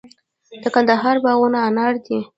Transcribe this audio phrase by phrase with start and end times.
[0.63, 2.19] د کندهار باغونه انار دي